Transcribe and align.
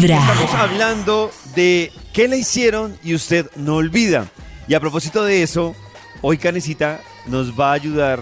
Vibra. 0.00 0.18
Estamos 0.18 0.54
hablando 0.54 1.30
de 1.54 1.92
qué 2.12 2.28
le 2.28 2.36
hicieron 2.38 2.96
y 3.02 3.14
usted 3.14 3.50
no 3.56 3.76
olvida. 3.76 4.26
Y 4.68 4.74
a 4.74 4.80
propósito 4.80 5.24
de 5.24 5.42
eso, 5.42 5.74
hoy 6.20 6.38
Canecita 6.38 7.00
nos 7.26 7.58
va 7.58 7.70
a 7.70 7.74
ayudar 7.74 8.20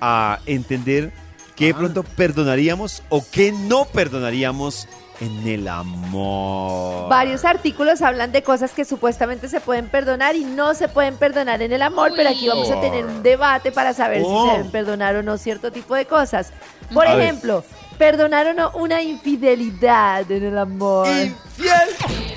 a 0.00 0.40
entender 0.46 1.12
qué 1.56 1.66
de 1.66 1.74
pronto 1.74 2.02
perdonaríamos 2.02 3.02
o 3.08 3.24
qué 3.30 3.52
no 3.52 3.84
perdonaríamos 3.86 4.86
en 5.20 5.46
el 5.46 5.68
amor. 5.68 7.08
Varios 7.08 7.44
artículos 7.44 8.02
hablan 8.02 8.32
de 8.32 8.42
cosas 8.42 8.72
que 8.72 8.84
supuestamente 8.84 9.48
se 9.48 9.60
pueden 9.60 9.86
perdonar 9.88 10.34
y 10.36 10.44
no 10.44 10.74
se 10.74 10.88
pueden 10.88 11.16
perdonar 11.16 11.62
en 11.62 11.72
el 11.72 11.82
amor, 11.82 12.12
pero 12.16 12.30
aquí 12.30 12.48
vamos 12.48 12.70
a 12.70 12.80
tener 12.80 13.06
un 13.06 13.22
debate 13.22 13.70
para 13.72 13.94
saber 13.94 14.22
Oh. 14.26 14.44
si 14.44 14.50
se 14.50 14.56
deben 14.58 14.72
perdonar 14.72 15.14
o 15.16 15.22
no 15.22 15.38
cierto 15.38 15.70
tipo 15.72 15.94
de 15.94 16.04
cosas. 16.06 16.52
Por 16.92 17.06
A 17.06 17.14
ver. 17.14 17.26
ejemplo, 17.28 17.64
o 18.00 18.54
no 18.54 18.70
una 18.74 19.02
infidelidad 19.02 20.30
en 20.30 20.44
el 20.44 20.58
amor. 20.58 21.06
Infiel. 21.08 21.72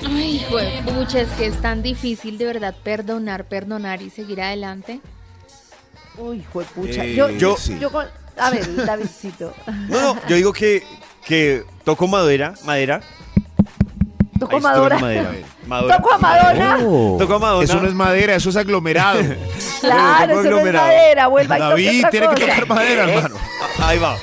Ay, 0.06 0.46
güey, 0.50 0.82
pucha, 0.82 1.20
es 1.20 1.28
que 1.30 1.46
es 1.46 1.60
tan 1.60 1.82
difícil 1.82 2.38
de 2.38 2.44
verdad 2.46 2.74
perdonar, 2.82 3.44
perdonar 3.44 4.00
y 4.02 4.10
seguir 4.10 4.40
adelante. 4.40 5.00
Uy, 6.16 6.44
juepucha. 6.52 7.04
Eh, 7.04 7.14
yo, 7.14 7.30
yo- 7.30 7.56
sí. 7.56 7.78
yo 7.78 7.90
con- 7.90 8.06
a 8.36 8.50
ver, 8.50 8.84
Davidcito. 8.84 9.52
No, 9.88 10.00
no, 10.14 10.16
yo 10.28 10.36
digo 10.36 10.52
que, 10.52 10.82
que 11.24 11.64
toco 11.84 12.06
madera, 12.06 12.54
madera. 12.64 13.00
Toco 14.38 14.56
Ahí 14.56 14.62
Madonna. 14.62 14.98
madera. 15.00 15.32
Madonna. 15.66 15.96
Toco 15.96 16.12
a 16.14 16.18
Madonna. 16.18 16.78
Toco 17.18 17.34
a 17.34 17.38
Madonna. 17.40 17.64
Eso 17.64 17.80
no 17.80 17.88
es 17.88 17.94
madera, 17.94 18.36
eso 18.36 18.50
es 18.50 18.56
aglomerado. 18.56 19.20
Claro, 19.80 20.24
eso 20.24 20.34
no 20.34 20.40
es 20.40 20.46
aglomerado. 20.46 20.86
madera. 20.86 21.26
Vuelva 21.26 21.56
y 21.56 21.58
toque 21.60 21.70
David 21.70 21.98
otra 21.98 22.10
tiene 22.10 22.28
que 22.28 22.40
tocar 22.46 22.66
madera, 22.68 23.04
hermano. 23.12 23.34
Ah, 23.80 23.88
Ahí 23.88 23.98
va. 23.98 24.16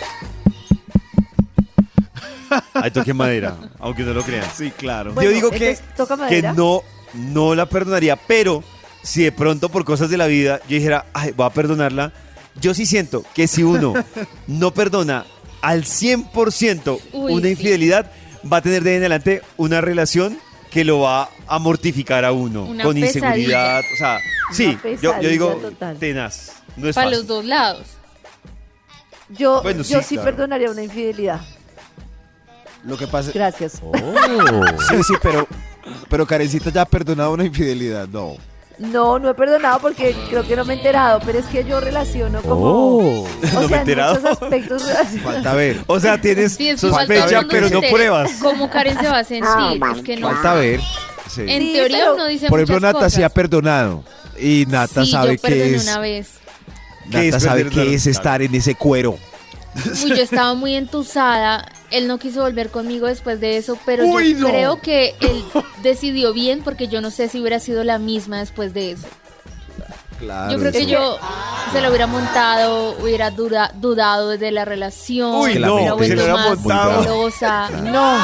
Ahí 2.74 2.92
toqué 2.92 3.14
madera, 3.14 3.56
aunque 3.80 4.04
no 4.04 4.14
lo 4.14 4.22
crean. 4.24 4.46
Sí, 4.56 4.72
claro. 4.72 5.14
Bueno, 5.14 5.30
Yo 5.30 5.36
digo 5.36 5.50
que, 5.52 5.72
entonces, 5.72 5.96
¿toca 5.96 6.28
que 6.28 6.42
no, 6.42 6.82
no 7.14 7.56
la 7.56 7.68
perdonaría, 7.68 8.16
pero 8.16 8.64
si 9.04 9.24
de 9.24 9.32
pronto 9.32 9.70
por 9.70 9.86
cosas 9.86 10.10
de 10.10 10.18
la 10.18 10.28
vida 10.28 10.60
yo 10.68 10.76
dijera, 10.76 11.06
ay, 11.14 11.32
voy 11.32 11.46
a 11.46 11.50
perdonarla, 11.52 12.12
yo 12.60 12.74
sí 12.74 12.86
siento 12.86 13.24
que 13.34 13.48
si 13.48 13.64
uno 13.64 13.94
no 14.48 14.72
perdona 14.74 15.26
al 15.62 15.84
100% 15.84 17.00
Uy, 17.14 17.34
una 17.34 17.44
sí. 17.44 17.50
infidelidad, 17.52 18.12
va 18.52 18.58
a 18.58 18.62
tener 18.62 18.84
de 18.84 18.92
ahí 18.92 18.96
en 18.98 19.02
adelante 19.04 19.42
una 19.58 19.82
relación 19.82 20.38
que 20.72 20.84
lo 20.84 21.00
va 21.02 21.30
a 21.48 21.58
mortificar 21.60 22.26
a 22.26 22.32
uno 22.34 22.66
Una 22.66 22.84
con 22.84 22.96
pesadilla. 22.96 23.28
inseguridad. 23.30 23.80
O 23.94 23.98
sea, 23.98 24.20
sí, 24.52 24.78
yo, 25.02 25.22
yo 25.22 25.30
digo 25.30 25.52
total. 25.56 25.98
tenaz. 25.98 26.52
No 26.76 26.90
es 26.90 26.96
Para 26.96 27.08
fácil. 27.08 27.20
los 27.20 27.28
dos 27.28 27.46
lados. 27.46 27.88
Yo, 29.30 29.62
Bueno, 29.64 29.84
yo 29.84 30.00
sí, 30.02 30.06
sí 30.10 30.16
claro. 30.16 30.32
perdonaría 30.32 30.70
una 30.70 30.84
infidelidad. 30.84 31.42
Lo 32.86 32.98
que 32.98 33.08
pasa 33.08 33.32
Gracias. 33.34 33.74
Sí, 34.90 34.96
sí, 35.08 35.14
pero, 35.22 35.48
pero 36.10 36.26
Karencita 36.26 36.70
ya 36.70 36.82
ha 36.82 36.86
perdonado 36.86 37.32
una 37.34 37.46
infidelidad. 37.46 38.08
No. 38.08 38.36
No, 38.78 39.20
no 39.20 39.30
he 39.30 39.34
perdonado 39.34 39.80
porque 39.80 40.14
creo 40.30 40.46
que 40.46 40.56
no 40.58 40.66
me 40.66 40.74
he 40.74 40.78
enterado, 40.78 41.22
pero 41.26 41.40
es 41.40 41.46
que 41.46 41.64
yo 41.64 41.80
relaciono 41.80 42.42
como... 42.42 42.66
Oh. 42.66 43.24
O 43.24 43.28
No 43.54 43.60
me 43.62 43.66
he 43.66 43.68
sea, 43.70 43.78
en 43.78 43.82
enterado. 43.82 44.30
aspectos. 44.30 44.84
Falta 45.24 45.54
ver. 45.54 45.80
O 45.88 45.98
sea, 46.00 46.20
tienes 46.20 46.56
Sí, 46.56 46.78
sospecha, 46.78 47.42
pero 47.50 47.70
se 47.70 47.74
no 47.74 47.82
pruebas. 47.82 48.32
¿Cómo 48.42 48.70
Karen 48.70 49.00
se 49.00 49.08
va 49.08 49.20
a 49.20 49.24
sentir? 49.24 49.82
Es 49.96 50.02
que 50.04 50.18
no. 50.18 50.30
Falta 50.30 50.56
ver. 50.56 50.82
Sí. 51.30 51.42
En 51.48 51.62
Sí, 51.62 51.74
teoría 51.74 51.98
pero- 52.00 52.14
uno 52.16 52.28
dice 52.28 52.50
Por 52.50 52.60
ejemplo, 52.60 52.80
Nata 52.86 53.10
sí 53.10 53.24
ha 53.24 53.30
cosas. 53.30 53.34
perdonado. 53.34 54.04
Y 54.38 54.66
Nata 54.68 55.06
sí, 55.06 55.12
sabe 55.12 55.38
que 55.38 55.76
es. 55.76 55.84
una 55.84 56.00
vez. 56.00 56.28
¿Qué 57.10 57.26
Nata 57.26 57.38
es 57.38 57.44
sabe 57.44 57.70
que 57.70 57.94
es 57.94 58.06
estar 58.08 58.42
en 58.42 58.54
ese 58.56 58.76
cuero. 58.76 59.18
Uy, 60.04 60.10
yo 60.10 60.22
estaba 60.22 60.54
muy 60.54 60.76
entusada. 60.76 61.66
Él 61.92 62.08
no 62.08 62.18
quiso 62.18 62.42
volver 62.42 62.70
conmigo 62.72 63.08
después 63.08 63.40
de 63.40 63.58
eso, 63.58 63.78
pero 63.86 64.06
Uy, 64.06 64.34
yo 64.34 64.40
no. 64.40 64.48
creo 64.50 64.82
que 64.82 65.16
él 65.22 65.44
decidió 65.84 66.34
bien 66.34 66.62
porque 66.64 66.88
yo 66.88 67.00
no 67.02 67.12
sé 67.12 67.30
si 67.30 67.40
hubiera 67.40 67.60
sido 67.60 67.84
la 67.84 68.00
misma 68.00 68.40
después 68.40 68.74
de 68.74 68.92
eso. 68.92 69.08
Claro. 70.20 70.54
yo 70.54 70.60
creo 70.60 70.72
que 70.72 70.86
yo 70.86 71.20
se 71.74 71.82
lo 71.82 71.90
hubiera 71.90 72.08
montado, 72.08 72.96
hubiera 73.02 73.32
dura- 73.32 73.72
dudado 73.76 74.30
de 74.38 74.50
la 74.52 74.64
relación, 74.64 75.36
Uy, 75.36 75.56
no, 75.60 75.76
hubiera 75.76 75.84
se 75.84 76.16
lo 76.16 76.24
hubiera 76.24 76.34
más 76.34 76.60
montado. 76.60 77.04
celosa. 77.04 77.66
Claro. 77.68 77.84
No, 77.92 78.18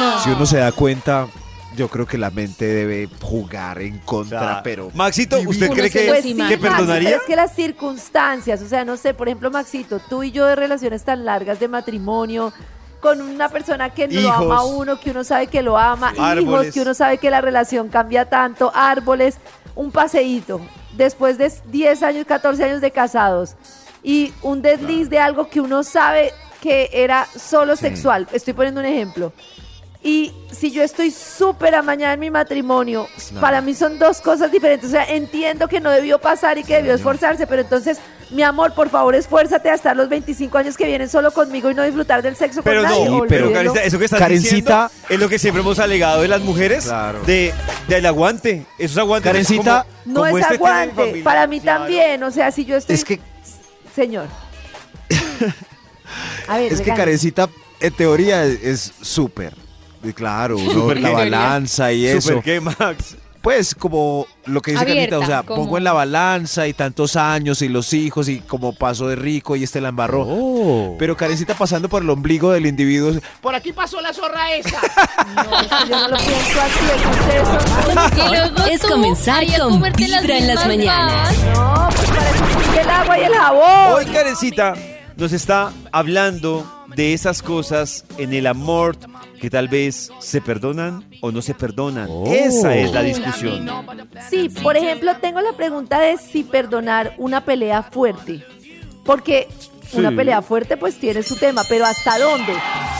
no. 0.00 0.24
Si 0.24 0.30
uno 0.30 0.44
se 0.44 0.58
da 0.58 0.72
cuenta, 0.72 1.28
yo 1.76 1.86
creo 1.88 2.04
que 2.04 2.18
la 2.18 2.30
mente 2.30 2.64
debe 2.64 3.08
jugar 3.22 3.80
en 3.80 4.00
O 4.00 4.04
contra, 4.04 4.40
sea, 4.40 4.62
pero. 4.64 4.90
Maxito, 4.92 5.38
¿usted 5.46 5.70
cree 5.70 5.88
que, 5.88 6.06
Pues 6.08 6.22
sí, 6.24 6.34
que 6.34 6.58
perdonaría? 6.58 7.10
pero 7.10 7.20
es 7.22 7.26
que 7.28 7.36
las 7.36 7.54
circunstancias, 7.54 8.60
o 8.60 8.68
sea, 8.68 8.84
no 8.84 8.96
sé, 8.96 9.14
por 9.14 9.28
ejemplo, 9.28 9.48
Maxito, 9.52 10.00
tú 10.00 10.24
y 10.24 10.32
yo 10.32 10.46
de 10.46 10.56
relaciones 10.56 11.04
tan 11.04 11.24
largas 11.24 11.60
de 11.60 11.68
matrimonio, 11.68 12.52
con 13.06 13.20
una 13.20 13.48
persona 13.48 13.90
que 13.90 14.08
lo 14.08 14.18
Hijos. 14.20 14.34
ama 14.34 14.56
a 14.56 14.64
uno, 14.64 14.98
que 14.98 15.12
uno 15.12 15.22
sabe 15.22 15.46
que 15.46 15.62
lo 15.62 15.78
ama, 15.78 16.10
hijos, 16.12 16.24
Árboles. 16.26 16.74
que 16.74 16.80
uno 16.80 16.92
sabe 16.92 17.18
que 17.18 17.30
la 17.30 17.40
relación 17.40 17.86
cambia 17.86 18.24
tanto, 18.24 18.72
árboles, 18.74 19.38
un 19.76 19.92
paseíto, 19.92 20.60
después 20.96 21.38
de 21.38 21.52
10 21.66 22.02
años, 22.02 22.26
14 22.26 22.64
años 22.64 22.80
de 22.80 22.90
casados, 22.90 23.54
y 24.02 24.32
un 24.42 24.60
desliz 24.60 25.08
de 25.08 25.20
algo 25.20 25.48
que 25.48 25.60
uno 25.60 25.84
sabe 25.84 26.32
que 26.60 26.90
era 26.92 27.26
solo 27.26 27.76
sexual. 27.76 28.26
Estoy 28.32 28.54
poniendo 28.54 28.80
un 28.80 28.86
ejemplo. 28.86 29.32
Y 30.02 30.32
si 30.52 30.70
yo 30.70 30.82
estoy 30.82 31.10
súper 31.10 31.74
amañada 31.74 32.14
en 32.14 32.20
mi 32.20 32.30
matrimonio, 32.30 33.08
No. 33.32 33.40
para 33.40 33.60
mí 33.60 33.74
son 33.74 33.98
dos 33.98 34.20
cosas 34.20 34.52
diferentes. 34.52 34.88
O 34.88 34.92
sea, 34.92 35.04
entiendo 35.04 35.66
que 35.68 35.80
no 35.80 35.90
debió 35.90 36.18
pasar 36.20 36.58
y 36.58 36.64
que 36.64 36.76
debió 36.76 36.94
esforzarse, 36.94 37.46
pero 37.46 37.62
entonces, 37.62 37.98
mi 38.30 38.42
amor, 38.42 38.72
por 38.74 38.88
favor, 38.88 39.14
esfuérzate 39.14 39.70
hasta 39.70 39.94
los 39.94 40.08
25 40.08 40.58
años 40.58 40.76
que 40.76 40.84
vienen 40.86 41.08
solo 41.08 41.32
conmigo 41.32 41.70
y 41.70 41.74
no 41.74 41.82
disfrutar 41.82 42.22
del 42.22 42.36
sexo 42.36 42.62
Pero 42.62 42.82
con 42.82 42.90
nadie. 42.90 43.08
no, 43.10 43.24
pero. 43.28 43.52
Karencita, 43.52 43.82
eso 43.84 43.98
que 43.98 44.04
estás 44.04 44.20
Karencita- 44.20 44.88
diciendo 44.90 44.90
es 45.08 45.18
lo 45.20 45.28
que 45.28 45.38
siempre 45.38 45.62
hemos 45.62 45.78
alegado 45.78 46.22
de 46.22 46.28
las 46.28 46.40
mujeres, 46.42 46.84
Claro. 46.84 47.22
de 47.22 47.52
del 47.88 48.06
aguante, 48.06 48.66
esos 48.78 48.98
aguantes. 48.98 49.32
Karencita- 49.32 49.84
como- 50.04 50.14
no 50.14 50.20
como 50.22 50.38
es 50.38 50.42
este 50.44 50.54
aguante. 50.54 50.94
familia. 50.94 51.24
Para 51.24 51.46
mí 51.46 51.60
Claro. 51.60 51.80
también. 51.84 52.22
O 52.22 52.30
sea, 52.30 52.50
si 52.52 52.64
yo 52.64 52.76
estoy. 52.76 52.94
Es 52.94 53.04
que, 53.04 53.20
Señor. 53.94 54.26
A 56.48 56.58
ver, 56.58 56.72
es 56.72 56.80
que. 56.80 56.92
Karencita, 56.94 57.48
en 57.80 57.92
teoría, 57.94 58.44
es- 58.44 58.62
es 58.62 58.92
súper. 59.02 59.52
Y 60.08 60.12
Claro, 60.12 60.56
uno, 60.56 60.72
¿Súper 60.72 61.00
la 61.00 61.08
qué? 61.10 61.14
balanza 61.14 61.92
y 61.92 62.06
eso. 62.06 62.28
¿Súper 62.28 62.42
qué, 62.42 62.60
Max? 62.60 63.16
Pues 63.46 63.76
como 63.76 64.26
lo 64.46 64.60
que 64.60 64.72
dice 64.72 64.82
Abierta, 64.82 65.18
Carlita, 65.18 65.18
o 65.20 65.26
sea, 65.26 65.42
pongo 65.44 65.78
en 65.78 65.84
la 65.84 65.92
balanza 65.92 66.66
y 66.66 66.72
tantos 66.72 67.14
años 67.14 67.62
y 67.62 67.68
los 67.68 67.92
hijos 67.92 68.28
y 68.28 68.40
como 68.40 68.72
paso 68.72 69.06
de 69.06 69.14
rico 69.14 69.54
y 69.54 69.62
este 69.62 69.80
la 69.80 69.90
embarró. 69.90 70.96
Pero 70.98 71.16
Karencita 71.16 71.54
pasando 71.54 71.88
por 71.88 72.02
el 72.02 72.10
ombligo 72.10 72.50
del 72.50 72.66
individuo. 72.66 73.12
Por 73.40 73.54
aquí 73.54 73.72
pasó 73.72 74.00
la 74.00 74.12
zorra 74.12 74.52
esa. 74.52 74.80
No, 75.36 75.60
es 75.60 75.66
que 75.68 75.88
yo 75.88 75.96
no 75.96 76.08
lo 76.08 76.16
pienso 76.16 76.60
así. 76.60 78.20
es 78.22 78.30
luego 78.30 78.64
Es 78.68 78.82
comenzar 78.82 79.44
con 79.58 79.80
Vibra 79.80 80.38
en 80.38 80.46
las 80.48 80.66
mañanas. 80.66 81.36
No, 81.54 81.88
pues 81.94 82.08
para 82.08 82.30
eso 82.30 82.80
el 82.80 82.90
agua 82.90 83.18
y 83.18 83.22
el 83.22 83.32
jabón. 83.32 83.92
Hoy 83.94 84.06
Karencita 84.06 84.74
nos 85.16 85.32
está 85.32 85.72
hablando 85.92 86.70
de 86.94 87.12
esas 87.14 87.42
cosas 87.42 88.04
en 88.18 88.32
el 88.32 88.46
amor 88.46 88.96
que 89.40 89.50
tal 89.50 89.68
vez 89.68 90.10
se 90.18 90.40
perdonan 90.40 91.04
o 91.20 91.30
no 91.32 91.42
se 91.42 91.54
perdonan. 91.54 92.08
Esa 92.26 92.76
es 92.76 92.92
la 92.92 93.02
discusión. 93.02 93.68
Sí, 94.30 94.48
por 94.62 94.76
ejemplo, 94.76 95.12
tengo 95.20 95.40
la 95.40 95.52
pregunta 95.52 96.00
de 96.00 96.16
si 96.18 96.42
perdonar 96.44 97.14
una 97.18 97.44
pelea 97.44 97.82
fuerte. 97.82 98.44
Porque 99.04 99.48
una 99.92 100.10
pelea 100.10 100.42
fuerte 100.42 100.76
pues 100.76 100.98
tiene 100.98 101.22
su 101.22 101.36
tema, 101.36 101.62
pero 101.68 101.84
¿hasta 101.86 102.18
dónde? 102.18 102.52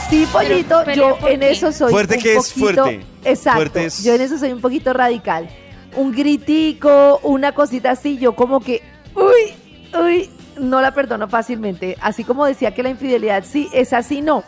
Sí, 0.09 0.25
pollito, 0.31 0.83
yo 0.93 1.17
en 1.27 1.43
eso 1.43 1.71
soy 1.71 1.91
Fuerte 1.91 2.15
un 2.15 2.21
que 2.21 2.35
es 2.35 2.53
poquito- 2.53 2.59
fuerte. 2.83 3.05
Exacto, 3.25 3.57
Fuerte 3.57 3.85
es- 3.85 4.03
yo 4.03 4.13
en 4.13 4.21
eso 4.21 4.37
soy 4.37 4.51
un 4.53 4.61
poquito 4.61 4.93
radical. 4.93 5.49
Un 5.95 6.11
gritico, 6.13 7.19
una 7.23 7.51
cosita 7.53 7.91
así, 7.91 8.17
yo 8.17 8.35
como 8.35 8.59
que, 8.61 8.81
uy, 9.15 9.99
uy, 10.01 10.29
no 10.59 10.81
la 10.81 10.93
perdono 10.93 11.27
fácilmente. 11.27 11.97
Así 12.01 12.23
como 12.23 12.45
decía 12.45 12.73
que 12.73 12.83
la 12.83 12.89
infidelidad 12.89 13.43
sí, 13.45 13.69
es 13.73 13.93
así, 13.93 14.21
no. 14.21 14.43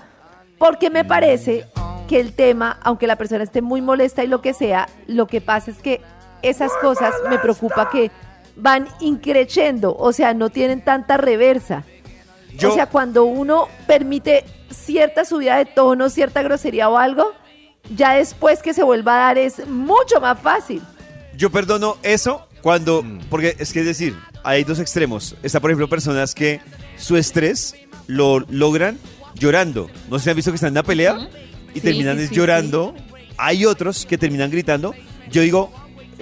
Porque 0.58 0.90
me 0.90 1.06
parece 1.06 1.66
que 2.08 2.20
el 2.20 2.34
tema, 2.34 2.80
aunque 2.84 3.08
la 3.08 3.16
persona 3.16 3.44
esté 3.44 3.62
muy 3.62 3.81
molesta 3.81 4.24
y 4.24 4.28
lo 4.28 4.42
que 4.42 4.54
sea, 4.54 4.88
lo 5.07 5.28
que 5.28 5.42
pasa 5.42 5.72
es 5.72 5.78
que 5.78 6.01
esas 6.42 6.72
cosas 6.81 7.13
me 7.30 7.38
preocupa 7.39 7.89
que 7.89 8.12
van 8.56 8.88
increciendo, 9.00 9.95
o 9.95 10.12
sea, 10.12 10.34
no 10.34 10.50
tienen 10.50 10.81
tanta 10.84 11.18
reversa. 11.18 11.84
Yo- 12.57 12.72
O 12.72 12.74
sea, 12.74 12.88
cuando 12.88 13.24
uno 13.25 13.68
permite 13.88 14.44
cierta 14.69 15.24
subida 15.24 15.56
de 15.57 15.66
tono, 15.66 16.10
cierta 16.10 16.42
grosería 16.42 16.89
o 16.89 16.98
algo, 16.98 17.31
ya 17.95 18.16
después 18.16 18.62
que 18.62 18.74
se 18.74 18.84
vuelva 18.84 19.13
a 19.13 19.19
dar 19.28 19.38
es 19.38 19.66
mucho 19.68 20.19
más 20.19 20.39
fácil. 20.39 20.81
Yo 21.38 21.50
perdono 21.51 21.95
eso 22.04 22.48
cuando, 22.62 23.06
porque 23.30 23.56
es 23.60 23.72
que 23.74 23.80
es 23.82 23.86
decir, 23.86 24.16
hay 24.44 24.64
dos 24.64 24.80
extremos. 24.80 25.36
Está, 25.44 25.60
por 25.60 25.70
ejemplo, 25.72 25.90
personas 25.90 26.34
que 26.36 26.60
su 26.98 27.18
estrés 27.18 27.76
lo 28.08 28.40
logran 28.50 28.98
llorando. 29.36 29.90
No 30.10 30.18
sé 30.20 30.26
si 30.26 30.30
han 30.32 30.36
visto 30.36 30.52
que 30.52 30.56
están 30.56 30.70
en 30.70 30.74
una 30.74 30.84
pelea 30.84 31.18
y 31.74 31.76
Sí, 31.76 31.82
terminan 31.82 32.20
sí, 32.28 32.34
llorando. 32.34 32.96
Hay 33.38 33.66
otros 33.66 34.06
que 34.06 34.18
terminan 34.18 34.50
gritando. 34.52 34.94
Yo 35.32 35.42
digo, 35.42 35.72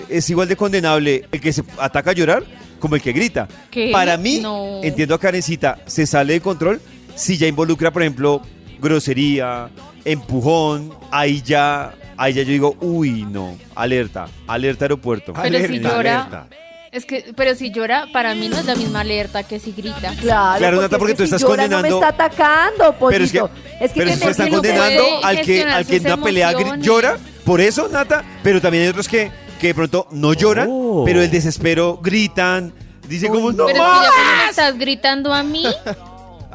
es 0.09 0.29
igual 0.29 0.47
de 0.47 0.55
condenable 0.55 1.25
el 1.31 1.41
que 1.41 1.53
se 1.53 1.63
ataca 1.79 2.11
a 2.11 2.13
llorar 2.13 2.43
como 2.79 2.95
el 2.95 3.01
que 3.01 3.11
grita. 3.13 3.47
¿Qué? 3.71 3.89
Para 3.91 4.17
mí, 4.17 4.39
No. 4.39 4.81
entiendo 4.83 5.15
a 5.15 5.19
Karencita, 5.19 5.79
se 5.87 6.05
sale 6.05 6.33
de 6.33 6.41
control 6.41 6.79
si 7.15 7.37
ya 7.37 7.47
involucra, 7.47 7.91
por 7.91 8.03
ejemplo, 8.03 8.41
grosería, 8.79 9.69
empujón, 10.11 10.93
ahí 11.11 11.41
ya, 11.41 11.93
ahí 12.17 12.33
ya 12.33 12.43
yo 12.43 12.49
digo, 12.49 12.75
uy, 12.81 13.25
no, 13.29 13.57
alerta, 13.75 14.27
alerta 14.47 14.85
aeropuerto. 14.85 15.33
Pero 15.33 15.59
si 15.67 15.79
llora, 15.79 16.21
alerta. 16.23 16.47
es 16.91 17.05
que, 17.05 17.33
pero 17.35 17.55
si 17.55 17.71
llora, 17.71 18.05
para 18.13 18.33
mí 18.35 18.49
no 18.49 18.57
es 18.57 18.65
la 18.65 18.75
misma 18.75 19.01
alerta 19.01 19.43
que 19.43 19.59
si 19.59 19.71
grita. 19.71 20.13
Claro, 20.19 20.57
Claro, 20.59 20.81
Nata, 20.81 20.97
porque 20.97 21.13
es 21.13 21.17
tú 21.17 21.23
si 21.23 21.35
estás 21.35 21.41
llora 21.41 21.63
condenando- 21.63 21.89
No 21.89 21.99
me 22.01 22.07
está 22.07 22.25
atacando, 22.25 22.93
pollito. 22.93 23.09
Pero 23.09 23.23
es 23.25 23.31
que, 23.31 23.39
es 23.85 23.91
que, 23.93 23.99
pero 24.01 24.11
que 24.11 24.17
se 24.17 24.29
está 24.31 24.49
condenando 24.49 25.03
al 25.23 25.41
que, 25.41 25.63
al 25.63 25.85
que 25.85 25.95
en 25.97 26.05
una 26.05 26.17
pelea 26.23 26.53
llora, 26.79 27.17
por 27.45 27.61
eso, 27.61 27.87
Nata, 27.87 28.23
pero 28.43 28.59
también 28.61 28.83
hay 28.83 28.89
otros 28.89 29.07
que, 29.07 29.31
que 29.59 29.67
de 29.67 29.75
pronto 29.75 30.07
no 30.11 30.33
lloran, 30.33 30.67
Oh. 30.71 31.03
pero 31.05 31.21
el 31.21 31.29
desespero 31.31 31.97
gritan, 32.01 32.73
dicen 33.07 33.31
como, 33.31 33.51
no 33.51 33.65
Pero 33.67 33.79
más". 33.83 34.03
ya 34.03 34.09
cuando 34.11 34.43
me 34.43 34.49
estás 34.49 34.77
gritando 34.77 35.33
a 35.33 35.43
mí, 35.43 35.65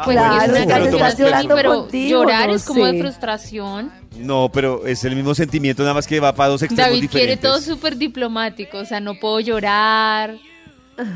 pues 0.05 0.17
Claro, 0.17 0.35
sí 0.41 0.45
es 0.45 0.49
una 0.51 0.59
es 0.59 0.67
que 0.67 0.67
lo 0.67 0.69
canción 0.75 0.93
tomas 0.93 1.13
así, 1.15 1.23
personal. 1.23 1.49
pero 1.57 1.75
contigo, 1.83 2.21
llorar 2.23 2.49
no 2.49 2.55
es 2.55 2.65
como 2.65 2.87
de 2.87 3.01
frustración. 3.01 3.93
No, 4.19 4.51
pero 4.53 4.87
es 4.87 5.05
el 5.05 5.17
mismo 5.17 5.35
sentimiento, 5.35 5.83
nada 5.83 5.95
más 5.95 6.07
que 6.07 6.21
va 6.21 6.35
para 6.35 6.51
dos 6.51 6.63
extremos 6.63 6.91
David 6.95 7.11
quiere 7.11 7.33
diferentes. 7.37 7.51
todo 7.51 7.61
súper 7.61 7.97
diplomático, 7.97 8.79
o 8.79 8.85
sea, 8.85 9.01
no 9.01 9.15
puedo 9.19 9.41
llorar. 9.41 10.35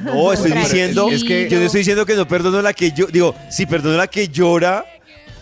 No, 0.05 0.33
estoy 0.33 0.53
diciendo, 0.53 1.09
Es 1.11 1.23
que- 1.23 1.49
yo 1.51 1.59
no 1.59 1.67
estoy 1.67 1.81
diciendo 1.81 2.07
que 2.07 2.15
no 2.15 2.27
perdono 2.27 2.59
a 2.59 2.63
la 2.63 2.73
que 2.73 2.93
yo, 2.93 3.07
digo, 3.07 3.35
si 3.51 3.67
perdono 3.67 3.95
a 3.95 3.99
la 3.99 4.07
que 4.07 4.29
llora 4.29 4.85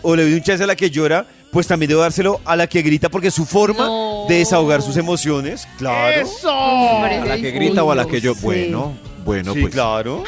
o 0.01 0.15
le 0.15 0.23
doy 0.23 0.33
un 0.33 0.41
chance 0.43 0.63
a 0.63 0.67
la 0.67 0.75
que 0.75 0.89
llora, 0.89 1.25
pues 1.51 1.67
también 1.67 1.87
debo 1.89 2.01
dárselo 2.01 2.41
a 2.43 2.55
la 2.57 2.67
que 2.67 2.81
grita 2.81 3.07
porque 3.09 3.29
es 3.29 3.33
su 3.33 3.45
forma 3.45 3.85
No. 3.87 4.25
de 4.27 4.35
desahogar 4.39 4.81
sus 4.81 4.97
emociones, 4.97 5.65
claro. 5.77 6.27
Hombre, 6.43 7.15
¿A 7.19 7.25
la 7.25 7.37
que 7.37 7.51
grita 7.51 7.83
o 7.83 7.91
a 7.91 7.95
la 7.95 8.03
no 8.03 8.09
que 8.09 8.19
yo? 8.19 8.35
Bueno, 8.35 8.93
bueno, 9.23 9.53
sí, 9.53 9.61
pues. 9.61 9.73
claro. 9.73 10.23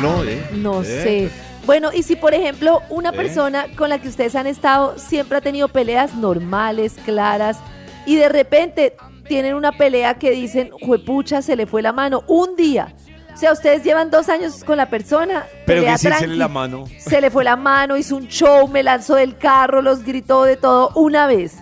claro. 0.00 0.24
eh. 0.24 0.42
No 0.54 0.82
Eh. 0.82 0.84
sé. 1.30 1.30
Bueno, 1.70 1.90
y 1.94 2.02
si 2.02 2.16
por 2.16 2.34
ejemplo 2.34 2.82
una 2.90 3.12
persona 3.12 3.66
con 3.76 3.90
la 3.90 4.00
que 4.00 4.08
ustedes 4.08 4.34
han 4.34 4.48
estado 4.48 4.98
siempre 4.98 5.38
ha 5.38 5.40
tenido 5.40 5.68
peleas 5.68 6.16
normales, 6.16 6.96
claras, 7.04 7.58
y 8.06 8.16
de 8.16 8.28
repente 8.28 8.96
tienen 9.28 9.54
una 9.54 9.70
pelea 9.70 10.14
que 10.14 10.32
dicen, 10.32 10.72
juepucha, 10.72 11.42
se 11.42 11.54
le 11.54 11.68
fue 11.68 11.80
la 11.80 11.92
mano, 11.92 12.24
un 12.26 12.56
día. 12.56 12.92
O 13.32 13.36
sea, 13.36 13.52
ustedes 13.52 13.84
llevan 13.84 14.10
dos 14.10 14.28
años 14.28 14.64
con 14.64 14.78
la 14.78 14.90
persona, 14.90 15.46
Pero 15.64 15.84
que 15.84 15.92
sí 15.92 15.98
se 15.98 16.10
le 16.10 16.16
tranqui, 16.16 16.36
la 16.38 16.48
mano. 16.48 16.86
se 16.98 17.20
le 17.20 17.30
fue 17.30 17.44
la 17.44 17.54
mano, 17.54 17.96
hizo 17.96 18.16
un 18.16 18.26
show, 18.26 18.66
me 18.66 18.82
lanzó 18.82 19.14
del 19.14 19.38
carro, 19.38 19.80
los 19.80 20.02
gritó 20.02 20.42
de 20.42 20.56
todo, 20.56 20.90
una 20.96 21.28
vez. 21.28 21.54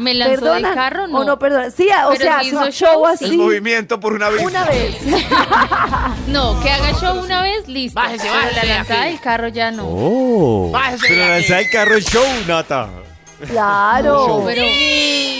¿Me 0.00 0.14
lanzó 0.14 0.30
del 0.32 0.40
¿Perdonan 0.40 0.74
carro? 0.74 1.06
No. 1.08 1.18
¿O 1.18 1.24
no 1.24 1.38
perdonan? 1.38 1.70
Sí, 1.72 1.88
o 2.06 2.10
Pero 2.10 2.22
sea, 2.22 2.40
si 2.40 2.48
hizo 2.48 2.70
show 2.70 3.06
así, 3.06 3.24
El 3.26 3.36
movimiento 3.36 4.00
por 4.00 4.12
una 4.14 4.28
vez. 4.30 4.42
una 4.42 4.64
vez. 4.64 4.96
No, 6.26 6.60
que 6.60 6.70
haga 6.70 6.92
show 7.00 7.18
una 7.22 7.42
vez, 7.42 7.66
listo. 7.68 8.00
Bájese, 8.00 8.22
Pero 8.24 8.34
bájese 8.34 8.56
la 8.66 8.74
lanzada 8.74 9.00
aquí. 9.02 9.10
del 9.12 9.20
carro 9.20 9.48
ya 9.48 9.70
no. 9.70 9.84
Oh. 9.86 10.70
Bájese 10.72 11.06
Pero 11.08 11.16
la 11.20 11.24
aquí. 11.24 11.32
lanzada 11.34 11.58
del 11.60 11.70
carro 11.70 11.94
es 11.96 12.04
show, 12.06 12.24
Nata. 12.46 12.88
Claro. 13.48 14.42
Pero, 14.46 14.62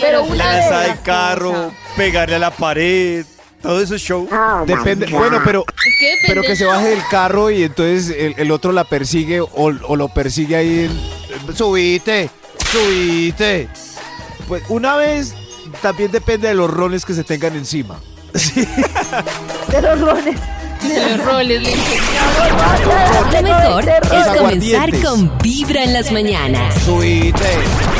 Pero 0.00 0.22
una 0.24 0.36
La 0.44 0.50
vez. 0.50 0.56
lanzada 0.60 0.80
del 0.82 0.90
cosa. 0.92 1.02
carro, 1.04 1.72
pegarle 1.96 2.36
a 2.36 2.38
la 2.38 2.50
pared, 2.50 3.24
todo 3.62 3.80
eso 3.80 3.94
es 3.94 4.02
show. 4.02 4.28
Depende, 4.66 5.06
bueno, 5.06 5.40
pero, 5.44 5.64
es 5.68 5.94
que 5.98 6.06
depende 6.06 6.26
pero 6.28 6.42
que 6.42 6.56
se 6.56 6.64
baje 6.64 6.88
del 6.88 7.02
carro 7.10 7.50
y 7.50 7.62
entonces 7.64 8.14
el, 8.16 8.34
el 8.38 8.50
otro 8.50 8.72
la 8.72 8.84
persigue 8.84 9.40
o, 9.40 9.48
o 9.54 9.96
lo 9.96 10.08
persigue 10.08 10.56
ahí. 10.56 10.88
en- 10.90 11.56
subite, 11.56 12.30
subite. 12.72 13.68
Pues 14.50 14.64
una 14.68 14.96
vez 14.96 15.32
también 15.80 16.10
depende 16.10 16.48
de 16.48 16.54
los 16.54 16.68
roles 16.68 17.04
que 17.04 17.14
se 17.14 17.22
tengan 17.22 17.54
encima. 17.54 18.00
De 18.34 19.80
los 19.80 20.00
rones. 20.00 20.40
De 20.82 21.16
los 21.16 21.24
roles. 21.24 21.68
Lo 23.32 23.42
mejor 23.42 23.88
es 23.88 24.26
comenzar 24.36 24.90
con 25.02 25.38
Vibra 25.38 25.84
en 25.84 25.92
las 25.92 26.10
mañanas. 26.10 26.74
Subite. 26.82 27.99